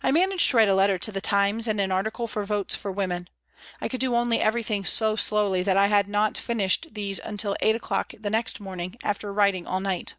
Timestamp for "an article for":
1.80-2.44